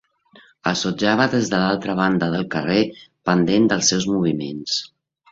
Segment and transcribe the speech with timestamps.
[0.69, 2.77] El sotjava des de l'altra banda del carrer,
[3.31, 4.79] pendent dels seus moviments.